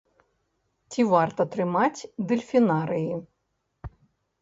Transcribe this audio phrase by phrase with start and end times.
[0.95, 3.15] Ці варта трымаць дэльфінарыі?